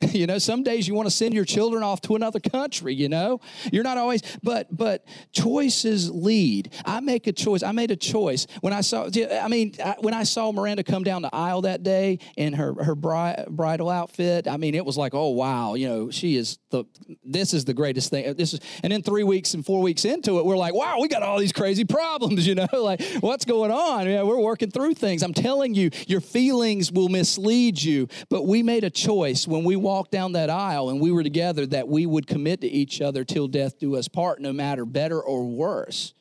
[0.12, 3.10] you know some days you want to send your children off to another country you
[3.10, 3.40] know?
[3.72, 6.74] You're not always but but choices lead.
[6.86, 9.10] I make a choice i made a choice when i saw
[9.42, 12.96] i mean when i saw miranda come down the aisle that day in her her
[12.96, 16.84] bridal outfit i mean it was like oh wow you know she is the
[17.24, 20.40] this is the greatest thing this is and then three weeks and four weeks into
[20.40, 23.72] it we're like wow we got all these crazy problems you know like what's going
[23.72, 24.08] on?
[24.08, 25.24] Yeah we're working through things.
[25.24, 29.76] I'm telling you your feelings will mislead you but we made a choice when we
[29.90, 33.24] walked down that aisle and we were together that we would commit to each other
[33.24, 36.14] till death do us part, no matter better or worse.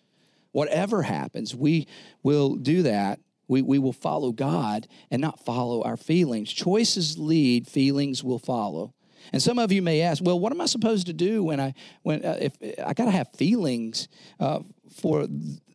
[0.53, 1.87] Whatever happens, we
[2.23, 6.53] will do that We, we will follow God and not follow our feelings.
[6.53, 8.95] Choices lead, feelings will follow.
[9.33, 11.75] And some of you may ask, well, what am I supposed to do when I
[12.03, 12.53] when uh, if
[12.85, 15.27] I got to have feelings uh, for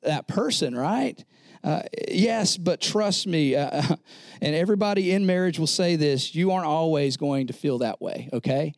[0.04, 1.24] that person, right?
[1.64, 3.96] Uh, yes, but trust me, uh,
[4.42, 8.30] and everybody in marriage will say this: you aren't always going to feel that way.
[8.34, 8.74] Okay.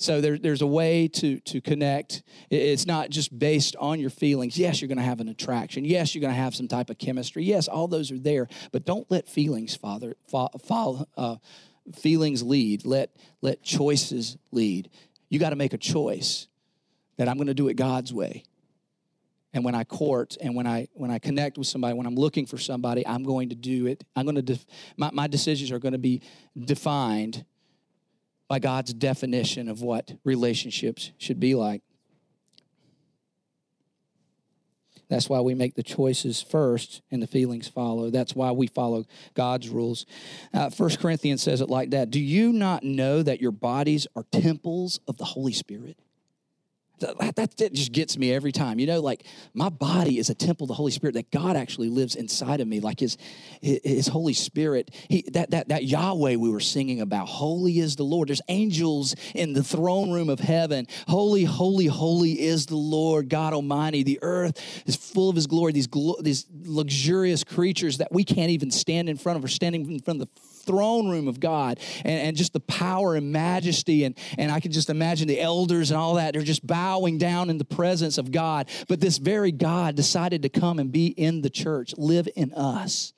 [0.00, 2.22] So there, there's a way to, to connect.
[2.50, 4.56] It's not just based on your feelings.
[4.56, 5.84] Yes, you're going to have an attraction.
[5.84, 7.42] Yes, you're going to have some type of chemistry.
[7.42, 8.46] Yes, all those are there.
[8.70, 11.36] But don't let feelings, Father, follow, uh,
[11.96, 12.86] feelings lead.
[12.86, 13.10] Let,
[13.42, 14.88] let choices lead.
[15.30, 16.46] You got to make a choice
[17.16, 18.44] that I'm going to do it God's way.
[19.54, 22.46] And when I court and when I when I connect with somebody, when I'm looking
[22.46, 24.04] for somebody, I'm going to do it.
[24.14, 26.22] I'm going to def- my, my decisions are going to be
[26.56, 27.44] defined
[28.48, 31.82] by God's definition of what relationships should be like.
[35.08, 38.10] That's why we make the choices first and the feelings follow.
[38.10, 40.04] That's why we follow God's rules.
[40.52, 44.24] Uh, 1 Corinthians says it like that Do you not know that your bodies are
[44.30, 45.98] temples of the Holy Spirit?
[47.00, 48.78] That, that, just gets me every time.
[48.78, 51.88] You know, like my body is a temple of the Holy Spirit that God actually
[51.88, 53.16] lives inside of me, like His
[53.60, 54.90] His Holy Spirit.
[55.08, 57.28] He that that that Yahweh we were singing about.
[57.28, 58.28] Holy is the Lord.
[58.28, 60.86] There's angels in the throne room of heaven.
[61.06, 64.02] Holy, holy, holy is the Lord God Almighty.
[64.02, 65.72] The earth is full of His glory.
[65.72, 69.90] These glo- these luxurious creatures that we can't even stand in front of, or standing
[69.90, 74.04] in front of the throne room of God and, and just the power and majesty.
[74.04, 76.34] And, and I can just imagine the elders and all that.
[76.34, 78.68] They're just bowing down in the presence of God.
[78.86, 83.12] But this very God decided to come and be in the church, live in us,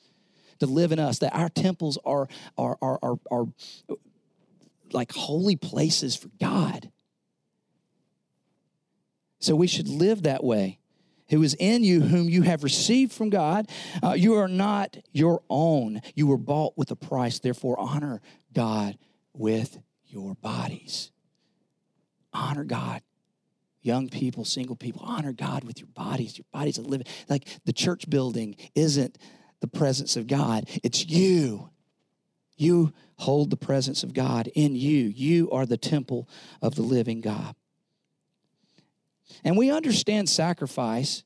[0.61, 3.47] to live in us, that our temples are, are, are, are, are
[4.93, 6.91] like holy places for God.
[9.41, 10.80] So we should live that way
[11.31, 13.69] who is in you, whom you have received from God.
[14.03, 16.01] Uh, you are not your own.
[16.15, 17.39] You were bought with a price.
[17.39, 18.21] Therefore, honor
[18.53, 18.99] God
[19.33, 21.11] with your bodies.
[22.33, 23.03] Honor God.
[23.83, 26.37] Young people, single people, honor God with your bodies.
[26.37, 27.07] Your bodies are living.
[27.29, 29.17] Like the church building isn't
[29.61, 31.71] the presence of God, it's you.
[32.57, 35.09] You hold the presence of God in you.
[35.09, 36.29] You are the temple
[36.61, 37.55] of the living God.
[39.45, 41.25] And we understand sacrifice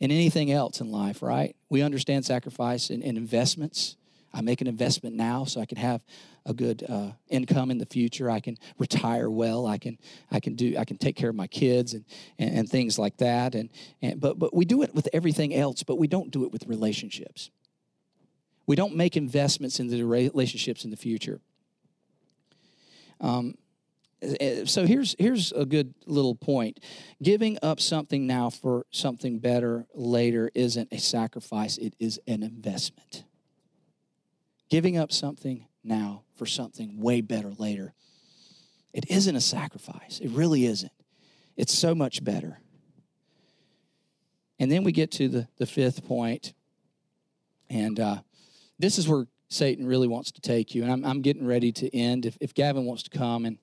[0.00, 1.54] in anything else in life, right?
[1.68, 3.96] We understand sacrifice in, in investments.
[4.32, 6.02] I make an investment now so I can have
[6.46, 8.30] a good uh, income in the future.
[8.30, 9.66] I can retire well.
[9.66, 9.98] I can
[10.30, 12.04] I can do I can take care of my kids and,
[12.38, 13.54] and, and things like that.
[13.54, 13.68] And,
[14.00, 16.66] and but but we do it with everything else, but we don't do it with
[16.66, 17.50] relationships.
[18.66, 21.40] We don't make investments into the relationships in the future.
[23.20, 23.56] Um,
[24.64, 26.80] so here's here's a good little point.
[27.22, 33.24] Giving up something now for something better later isn't a sacrifice it is an investment.
[34.68, 37.94] Giving up something now for something way better later
[38.92, 40.92] it isn't a sacrifice it really isn't.
[41.56, 42.60] It's so much better.
[44.58, 46.52] And then we get to the, the fifth point
[47.70, 48.16] and uh,
[48.78, 51.96] this is where satan really wants to take you and i'm, I'm getting ready to
[51.96, 52.26] end.
[52.26, 53.58] If, if gavin wants to come and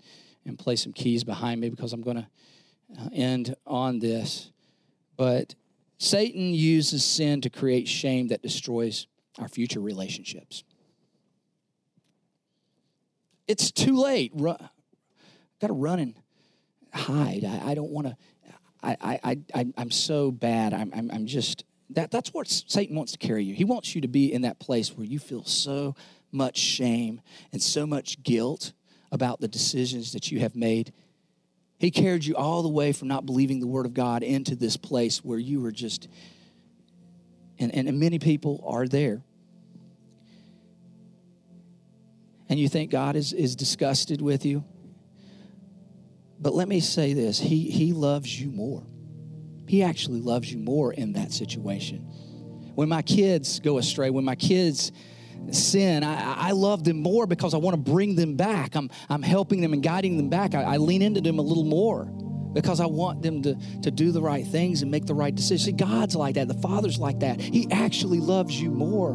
[0.47, 2.27] and play some keys behind me because I'm going to
[2.99, 4.51] uh, end on this.
[5.17, 5.55] But
[5.97, 9.07] Satan uses sin to create shame that destroys
[9.39, 10.63] our future relationships.
[13.47, 14.35] It's too late.
[14.37, 14.71] Got
[15.61, 16.15] to run and
[16.93, 17.45] hide.
[17.45, 18.17] I, I don't want to.
[18.83, 20.73] I, I, I, I'm so bad.
[20.73, 22.11] I'm, I'm, I'm just that.
[22.11, 23.55] That's what Satan wants to carry you.
[23.55, 25.95] He wants you to be in that place where you feel so
[26.31, 28.73] much shame and so much guilt
[29.11, 30.93] about the decisions that you have made.
[31.79, 34.77] He carried you all the way from not believing the Word of God into this
[34.77, 36.07] place where you were just,
[37.59, 39.21] and, and many people are there.
[42.49, 44.63] And you think God is, is disgusted with you.
[46.39, 48.83] But let me say this he, he loves you more.
[49.67, 51.99] He actually loves you more in that situation.
[52.75, 54.91] When my kids go astray, when my kids
[55.51, 58.75] sin, I, I love them more because I want to bring them back.
[58.75, 60.55] I'm, I'm helping them and guiding them back.
[60.55, 62.05] I, I lean into them a little more
[62.53, 65.65] because I want them to, to do the right things and make the right decisions.
[65.65, 66.47] See, God's like that.
[66.47, 67.39] The Father's like that.
[67.39, 69.13] He actually loves you more.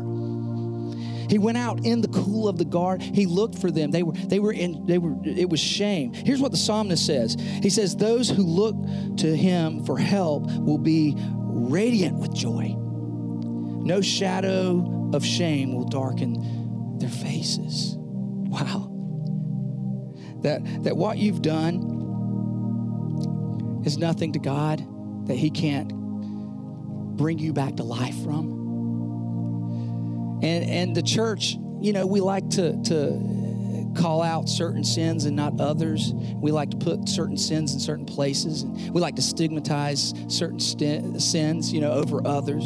[1.28, 3.14] He went out in the cool of the garden.
[3.14, 3.90] He looked for them.
[3.90, 6.12] They were, they were in, they were, it was shame.
[6.12, 7.36] Here's what the psalmist says.
[7.62, 8.76] He says, those who look
[9.18, 12.74] to him for help will be radiant with joy.
[12.76, 17.94] No shadow of shame will darken their faces.
[17.98, 18.88] Wow.
[20.42, 22.00] That, that what you've done
[23.84, 24.86] is nothing to God
[25.26, 25.92] that He can't
[27.16, 28.60] bring you back to life from.
[30.42, 35.36] And and the church, you know, we like to to call out certain sins and
[35.36, 36.12] not others.
[36.14, 38.62] We like to put certain sins in certain places.
[38.62, 42.64] And we like to stigmatize certain st- sins, you know, over others.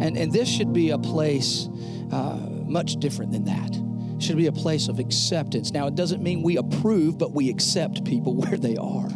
[0.00, 1.68] And, and this should be a place
[2.12, 3.70] uh, much different than that.
[4.16, 5.72] It should be a place of acceptance.
[5.72, 9.08] Now, it doesn't mean we approve, but we accept people where they are.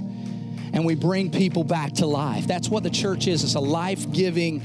[0.73, 2.47] And we bring people back to life.
[2.47, 3.43] That's what the church is.
[3.43, 4.63] It's a life giving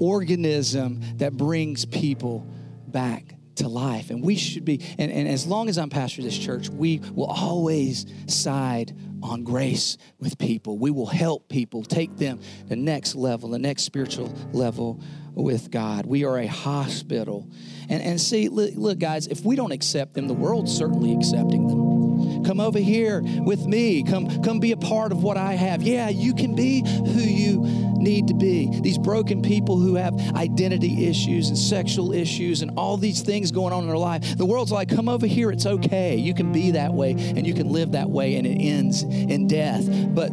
[0.00, 2.46] organism that brings people
[2.88, 4.10] back to life.
[4.10, 7.00] And we should be, and, and as long as I'm pastor of this church, we
[7.12, 10.78] will always side on grace with people.
[10.78, 15.00] We will help people take them to the next level, the next spiritual level
[15.34, 16.06] with God.
[16.06, 17.48] We are a hospital.
[17.88, 21.68] And, and see, look, look, guys, if we don't accept them, the world's certainly accepting
[21.68, 22.44] them.
[22.44, 24.02] Come over here with me.
[24.02, 25.82] Come, come be a part of what I have.
[25.82, 27.62] Yeah, you can be who you
[27.96, 28.80] need to be.
[28.80, 33.72] These broken people who have identity issues and sexual issues and all these things going
[33.72, 34.36] on in their life.
[34.36, 35.50] The world's like, come over here.
[35.50, 36.16] It's okay.
[36.16, 39.46] You can be that way and you can live that way, and it ends in
[39.46, 39.84] death.
[40.14, 40.30] But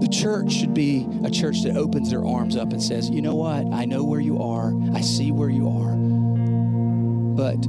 [0.00, 3.34] the church should be a church that opens their arms up and says, you know
[3.34, 3.72] what?
[3.72, 4.72] I know where you are.
[4.94, 5.94] I see where you are.
[7.36, 7.66] But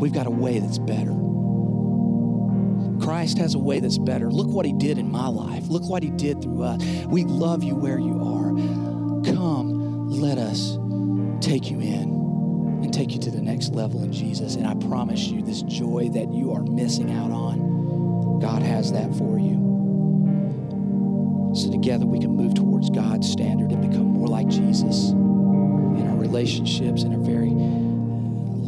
[0.00, 1.14] we've got a way that's better.
[3.04, 4.30] Christ has a way that's better.
[4.30, 5.68] Look what he did in my life.
[5.68, 6.82] Look what he did through us.
[7.06, 9.32] We love you where you are.
[9.32, 10.78] Come, let us
[11.40, 14.56] take you in and take you to the next level in Jesus.
[14.56, 19.14] And I promise you, this joy that you are missing out on, God has that
[19.16, 19.56] for you.
[21.54, 26.16] So together we can move towards God's standard and become more like Jesus in our
[26.16, 27.50] relationships, in our very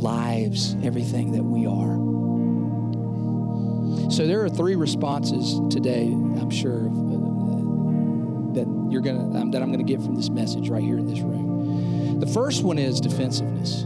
[0.01, 1.99] lives, everything that we are.
[4.11, 9.71] So there are three responses today, I'm sure, uh, that you're gonna um, that I'm
[9.71, 12.19] gonna get from this message right here in this room.
[12.19, 13.83] The first one is defensiveness.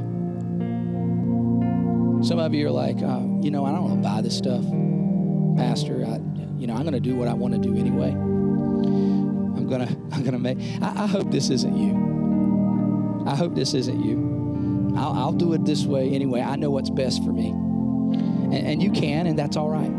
[2.27, 4.65] Some of you are like, uh, you know, I don't want to buy this stuff,
[5.57, 6.07] Pastor.
[6.07, 6.21] I,
[6.59, 8.34] you know, I'm gonna do what I want to do anyway.
[9.65, 10.59] I'm gonna I'm gonna make.
[10.83, 13.25] I, I hope this isn't you.
[13.27, 14.95] I hope this isn't you.
[14.97, 16.43] I'll, I'll do it this way anyway.
[16.43, 17.49] I know what's best for me.
[17.49, 19.91] And, and, you can, and that's all right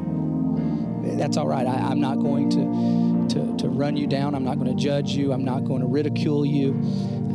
[1.18, 1.66] that's all right.
[1.66, 4.36] I, am not going to, to, to run you down.
[4.36, 5.32] I'm not going to judge you.
[5.32, 6.74] I'm not going to ridicule you.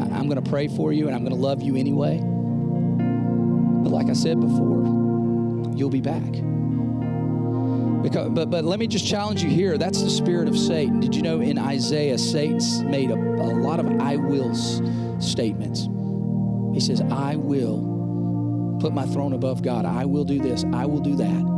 [0.01, 2.19] I, I'm going to pray for you and I'm going to love you anyway.
[2.19, 4.85] But like I said before,
[5.75, 6.50] you'll be back.
[8.03, 9.77] Because, but, but let me just challenge you here.
[9.77, 11.01] That's the spirit of Satan.
[11.01, 14.81] Did you know in Isaiah, Satan's made a, a lot of I wills
[15.19, 15.89] statements.
[16.73, 19.85] He says, I will put my throne above God.
[19.85, 20.65] I will do this.
[20.73, 21.51] I will do that.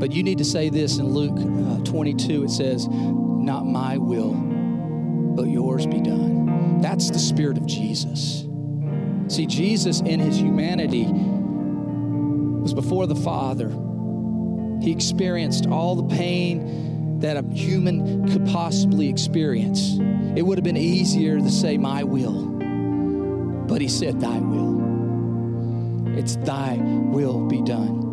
[0.00, 2.44] But you need to say this in Luke uh, 22.
[2.44, 6.80] It says, Not my will, but yours be done.
[6.80, 8.46] That's the spirit of Jesus.
[9.28, 13.68] See, Jesus in his humanity was before the Father.
[14.82, 19.98] He experienced all the pain that a human could possibly experience.
[20.36, 22.46] It would have been easier to say, My will.
[23.66, 26.16] But he said, Thy will.
[26.16, 28.04] It's thy will be done.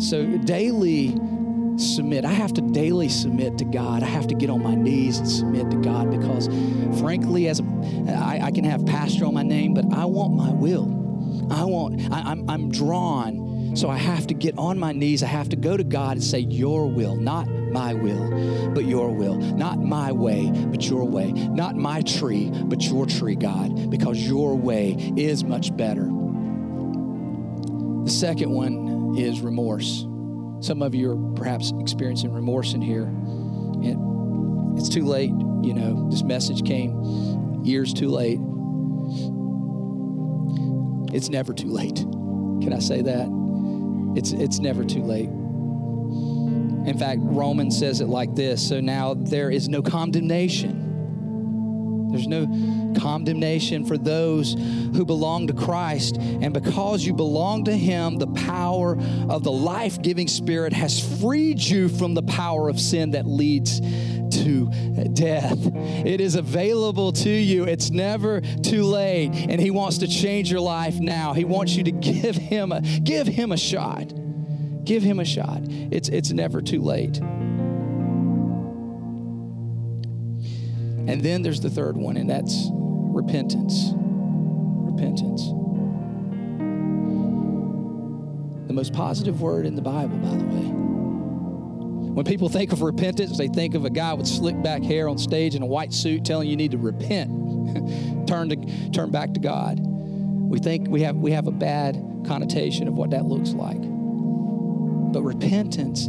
[0.00, 1.18] So daily
[1.78, 2.24] submit.
[2.24, 4.02] I have to daily submit to God.
[4.02, 6.48] I have to get on my knees and submit to God because,
[7.00, 7.64] frankly, as a,
[8.08, 10.92] I, I can have pastor on my name, but I want my will.
[11.50, 12.00] I want.
[12.12, 13.45] I, I'm I'm drawn.
[13.76, 15.22] So I have to get on my knees.
[15.22, 19.10] I have to go to God and say, Your will, not my will, but your
[19.10, 19.36] will.
[19.36, 21.30] Not my way, but your way.
[21.32, 26.04] Not my tree, but your tree, God, because your way is much better.
[28.04, 30.06] The second one is remorse.
[30.60, 33.04] Some of you are perhaps experiencing remorse in here.
[33.04, 35.32] And it's too late.
[35.62, 38.38] You know, this message came years too late.
[41.14, 41.96] It's never too late.
[41.96, 43.45] Can I say that?
[44.16, 45.28] It's, it's never too late.
[46.88, 50.85] In fact, Romans says it like this So now there is no condemnation
[52.16, 56.16] there's no condemnation for those who belong to Christ.
[56.16, 58.96] And because you belong to Him, the power
[59.28, 63.80] of the life giving Spirit has freed you from the power of sin that leads
[63.80, 64.70] to
[65.12, 65.58] death.
[66.06, 67.64] It is available to you.
[67.64, 69.30] It's never too late.
[69.34, 71.34] And He wants to change your life now.
[71.34, 74.12] He wants you to give Him a, give him a shot.
[74.84, 75.60] Give Him a shot.
[75.64, 77.20] It's, it's never too late.
[81.08, 83.92] And then there's the third one, and that's repentance.
[83.94, 85.42] Repentance.
[88.66, 90.86] The most positive word in the Bible, by the way.
[92.16, 95.18] When people think of repentance, they think of a guy with slick back hair on
[95.18, 97.30] stage in a white suit telling you, need to repent.
[98.26, 99.78] turn to turn back to God.
[99.80, 103.80] We think we have we have a bad connotation of what that looks like.
[103.80, 106.08] But repentance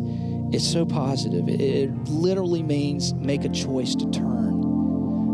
[0.56, 1.50] is so positive.
[1.50, 4.57] It, it literally means make a choice to turn.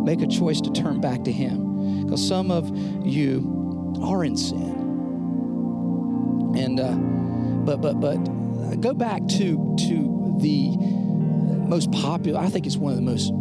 [0.04, 2.04] Make a choice to turn back to him.
[2.04, 2.70] Because some of
[3.06, 4.74] you are in sin.
[6.56, 6.95] And uh,
[7.66, 8.18] but but but
[8.82, 10.76] go back to to the
[11.68, 12.39] most popular.
[12.39, 13.32] I think it's one of the most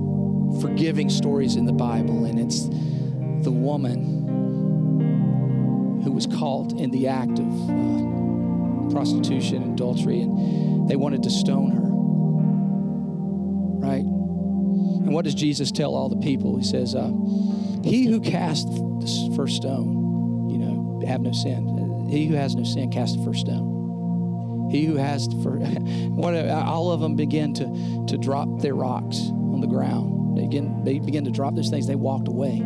[0.61, 2.69] forgiving stories in the Bible, and it's
[3.45, 4.21] the woman
[6.05, 11.31] who was caught in the act of uh, prostitution and adultery, and they wanted to
[11.31, 11.82] stone her.
[15.13, 16.57] And what does Jesus tell all the people?
[16.57, 17.13] He says, uh,
[17.85, 22.09] "He who cast the first stone, you know, have no sin.
[22.09, 25.59] He who has no sin, cast the first stone." He who has for
[26.17, 30.39] what all of them begin to to drop their rocks on the ground.
[30.39, 31.87] They begin they begin to drop those things.
[31.87, 32.61] They walked away.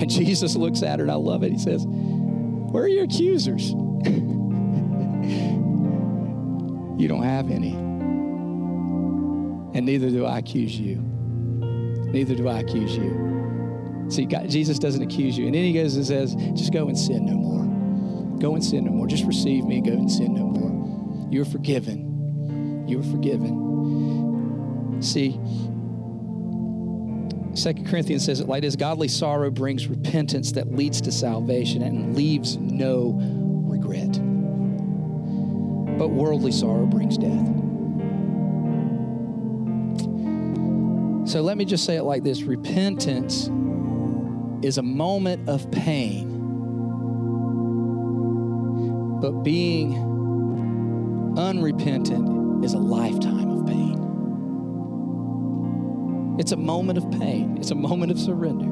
[0.00, 1.52] And Jesus looks at her, and I love it.
[1.52, 3.72] He says, Where are your accusers?
[6.98, 7.83] you don't have any.
[9.74, 10.96] And neither do I accuse you.
[10.96, 14.06] Neither do I accuse you.
[14.08, 15.46] See, God, Jesus doesn't accuse you.
[15.46, 18.38] And then he goes and says, Just go and sin no more.
[18.38, 19.06] Go and sin no more.
[19.06, 21.28] Just receive me and go and sin no more.
[21.30, 22.84] You're forgiven.
[22.86, 25.02] You're forgiven.
[25.02, 25.40] See,
[27.54, 32.16] Second Corinthians says it like this Godly sorrow brings repentance that leads to salvation and
[32.16, 33.18] leaves no
[33.66, 34.12] regret.
[35.98, 37.63] But worldly sorrow brings death.
[41.34, 43.50] So let me just say it like this repentance
[44.62, 46.28] is a moment of pain,
[49.20, 49.94] but being
[51.36, 53.98] unrepentant is a lifetime of pain.
[56.38, 58.70] It's a moment of pain, it's a moment of surrender.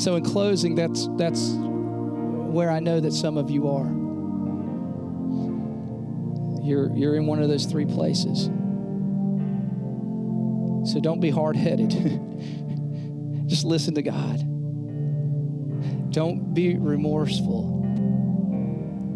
[0.00, 3.90] So in closing, that's that's where I know that some of you are.
[6.64, 8.50] You're you're in one of those three places.
[10.88, 11.90] So don't be hard-headed.
[13.46, 14.38] Just listen to God.
[16.10, 17.78] Don't be remorseful.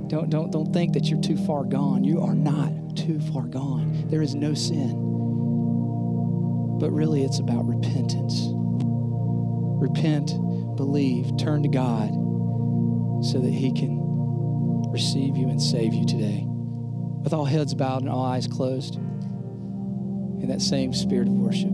[0.08, 2.04] Don't, don't, don't think that you're too far gone.
[2.04, 4.08] You are not too far gone.
[4.08, 4.90] There is no sin.
[6.78, 8.48] But really, it's about repentance.
[9.80, 10.28] Repent,
[10.76, 12.10] believe, turn to God
[13.24, 16.44] so that He can receive you and save you today.
[16.46, 18.98] With all heads bowed and all eyes closed,
[20.42, 21.70] in that same spirit of worship.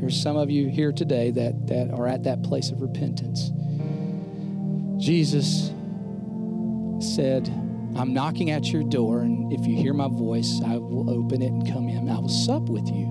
[0.00, 3.52] There's some of you here today that, that are at that place of repentance.
[5.00, 5.68] Jesus
[7.14, 7.48] said,
[7.96, 11.52] I'm knocking at your door, and if you hear my voice, I will open it
[11.52, 12.08] and come in.
[12.08, 13.06] I will sup with you,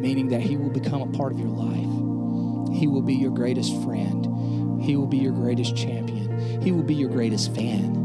[0.00, 2.76] meaning that He will become a part of your life.
[2.76, 6.94] He will be your greatest friend, He will be your greatest champion, He will be
[6.94, 8.01] your greatest fan.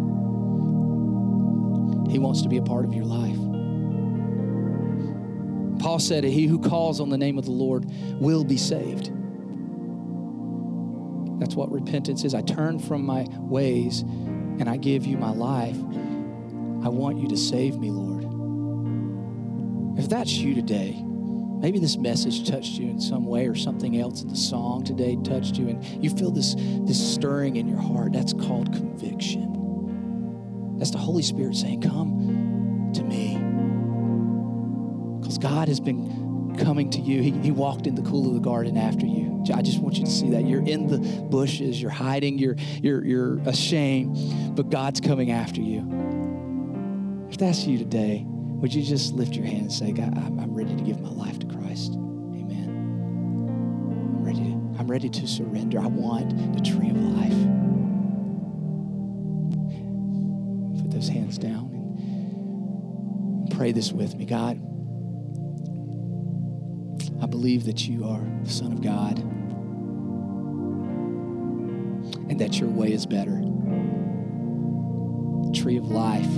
[2.10, 3.38] He wants to be a part of your life.
[5.80, 7.86] Paul said, He who calls on the name of the Lord
[8.20, 9.12] will be saved.
[11.40, 12.34] That's what repentance is.
[12.34, 15.78] I turn from my ways and I give you my life.
[16.84, 18.24] I want you to save me, Lord.
[20.00, 21.02] If that's you today,
[21.60, 25.18] maybe this message touched you in some way or something else in the song today
[25.24, 28.14] touched you and you feel this, this stirring in your heart.
[28.14, 29.57] That's called conviction.
[30.78, 33.38] That's the Holy Spirit saying, Come to me.
[35.20, 37.22] Because God has been coming to you.
[37.22, 39.44] He, he walked in the cool of the garden after you.
[39.54, 40.46] I just want you to see that.
[40.46, 47.28] You're in the bushes, you're hiding, you're, you're, you're ashamed, but God's coming after you.
[47.30, 50.54] If that's you today, would you just lift your hand and say, God, I'm, I'm
[50.54, 51.94] ready to give my life to Christ?
[51.94, 52.68] Amen.
[54.18, 55.80] I'm ready to, I'm ready to surrender.
[55.80, 57.67] I want the tree of life.
[63.58, 64.24] Pray this with me.
[64.24, 64.58] God,
[67.20, 69.18] I believe that you are the Son of God
[72.30, 73.32] and that your way is better.
[75.42, 76.30] The tree of life.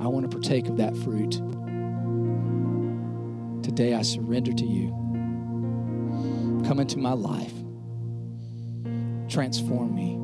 [0.00, 1.32] I want to partake of that fruit.
[3.64, 4.90] Today I surrender to you.
[6.68, 7.52] Come into my life.
[9.28, 10.14] Transform me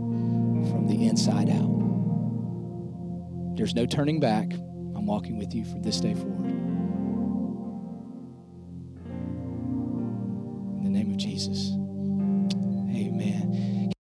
[0.70, 1.74] from the inside out.
[3.56, 4.52] There's no turning back.
[5.04, 6.43] I'm walking with you from this day forward.